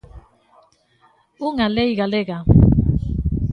Unha 1.49 1.67
lei 1.75 1.91
galega. 2.01 2.37